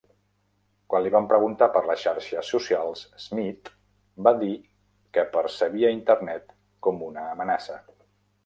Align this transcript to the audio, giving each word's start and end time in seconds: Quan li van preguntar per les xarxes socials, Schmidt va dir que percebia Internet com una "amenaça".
Quan 0.91 1.03
li 1.07 1.11
van 1.15 1.27
preguntar 1.33 1.67
per 1.75 1.83
les 1.89 2.05
xarxes 2.05 2.49
socials, 2.55 3.03
Schmidt 3.25 3.71
va 4.29 4.35
dir 4.41 4.51
que 5.19 5.27
percebia 5.39 5.95
Internet 6.01 6.59
com 6.89 7.03
una 7.11 7.29
"amenaça". 7.37 7.79